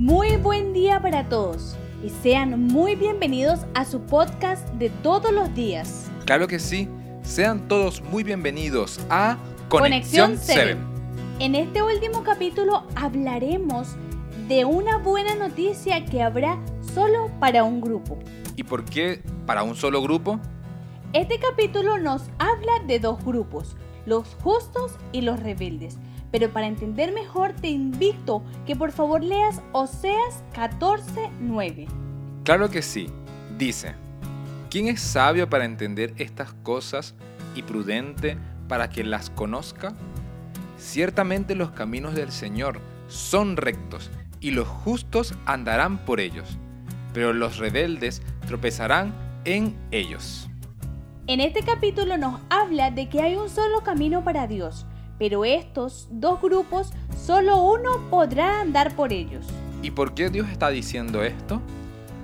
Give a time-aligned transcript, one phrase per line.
[0.00, 5.54] Muy buen día para todos y sean muy bienvenidos a su podcast de todos los
[5.54, 6.10] días.
[6.24, 6.88] Claro que sí,
[7.22, 9.36] sean todos muy bienvenidos a
[9.68, 10.78] Conexión Conexión 7.
[11.36, 11.44] 7.
[11.44, 13.88] En este último capítulo hablaremos
[14.48, 16.58] de una buena noticia que habrá
[16.94, 18.18] solo para un grupo.
[18.56, 20.40] ¿Y por qué para un solo grupo?
[21.12, 23.76] Este capítulo nos habla de dos grupos,
[24.10, 25.96] los justos y los rebeldes.
[26.32, 31.86] Pero para entender mejor te invito que por favor leas Oseas 14:9.
[32.44, 33.08] Claro que sí,
[33.56, 33.94] dice,
[34.68, 37.14] ¿quién es sabio para entender estas cosas
[37.54, 38.36] y prudente
[38.68, 39.94] para que las conozca?
[40.76, 46.58] Ciertamente los caminos del Señor son rectos y los justos andarán por ellos,
[47.12, 50.49] pero los rebeldes tropezarán en ellos.
[51.30, 54.84] En este capítulo nos habla de que hay un solo camino para Dios,
[55.16, 59.46] pero estos dos grupos solo uno podrá andar por ellos.
[59.80, 61.62] ¿Y por qué Dios está diciendo esto?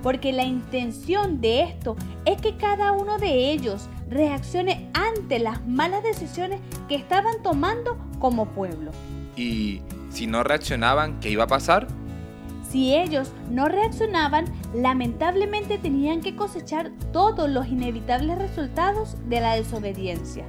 [0.02, 6.02] Porque la intención de esto es que cada uno de ellos reaccione ante las malas
[6.02, 8.91] decisiones que estaban tomando como pueblo.
[9.37, 11.87] Y si no reaccionaban, ¿qué iba a pasar?
[12.71, 20.45] Si ellos no reaccionaban, lamentablemente tenían que cosechar todos los inevitables resultados de la desobediencia.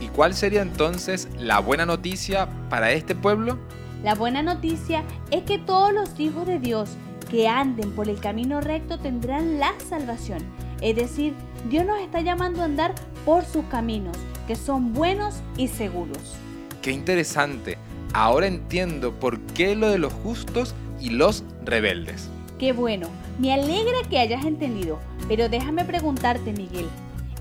[0.00, 3.58] ¿Y cuál sería entonces la buena noticia para este pueblo?
[4.04, 6.90] La buena noticia es que todos los hijos de Dios
[7.30, 10.38] que anden por el camino recto tendrán la salvación.
[10.80, 11.34] Es decir,
[11.68, 12.94] Dios nos está llamando a andar
[13.24, 16.36] por sus caminos, que son buenos y seguros.
[16.82, 17.76] Qué interesante.
[18.12, 22.28] Ahora entiendo por qué lo de los justos y los rebeldes.
[22.58, 23.08] Qué bueno,
[23.38, 26.88] me alegra que hayas entendido, pero déjame preguntarte, Miguel.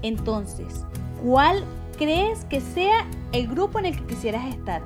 [0.02, 0.86] Entonces,
[1.24, 1.64] ¿cuál
[1.98, 4.82] crees que sea el grupo en el que quisieras estar?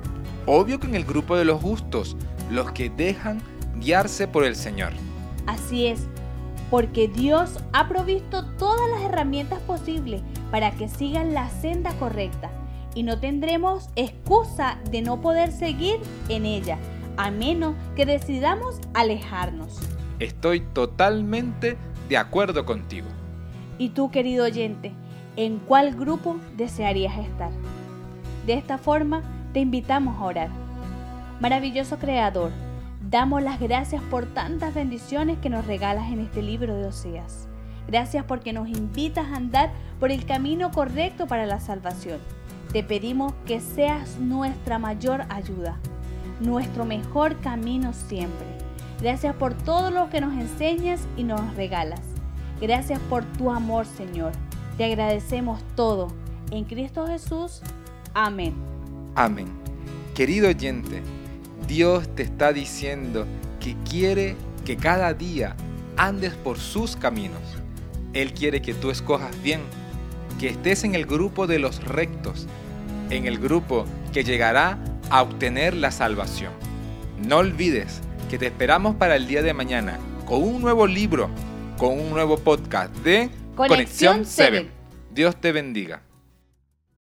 [0.46, 2.16] Obvio que en el grupo de los justos,
[2.50, 3.42] los que dejan
[3.80, 4.92] guiarse por el Señor.
[5.46, 6.06] Así es,
[6.70, 12.50] porque Dios ha provisto todas las herramientas posibles para que sigan la senda correcta
[12.94, 16.78] y no tendremos excusa de no poder seguir en ella,
[17.20, 19.78] a menos que decidamos alejarnos.
[20.20, 21.76] Estoy totalmente
[22.08, 23.08] de acuerdo contigo.
[23.76, 24.92] Y tú, querido oyente,
[25.36, 27.50] ¿en cuál grupo desearías estar?
[28.46, 29.22] De esta forma,
[29.52, 30.48] te invitamos a orar.
[31.40, 32.52] Maravilloso Creador,
[33.10, 37.48] damos las gracias por tantas bendiciones que nos regalas en este libro de Oseas.
[37.86, 42.18] Gracias porque nos invitas a andar por el camino correcto para la salvación.
[42.72, 45.78] Te pedimos que seas nuestra mayor ayuda,
[46.40, 48.46] nuestro mejor camino siempre.
[49.00, 52.00] Gracias por todo lo que nos enseñas y nos regalas.
[52.60, 54.32] Gracias por tu amor, Señor.
[54.76, 56.08] Te agradecemos todo.
[56.50, 57.62] En Cristo Jesús.
[58.12, 58.54] Amén.
[59.14, 59.46] Amén.
[60.14, 61.02] Querido oyente,
[61.66, 63.26] Dios te está diciendo
[63.60, 65.56] que quiere que cada día
[65.96, 67.40] andes por sus caminos.
[68.12, 69.60] Él quiere que tú escojas bien,
[70.38, 72.46] que estés en el grupo de los rectos,
[73.08, 74.78] en el grupo que llegará
[75.10, 76.52] a obtener la salvación.
[77.26, 78.00] No olvides
[78.30, 81.28] que te esperamos para el día de mañana con un nuevo libro,
[81.76, 84.70] con un nuevo podcast de Conexión 7.
[85.12, 86.02] Dios te bendiga.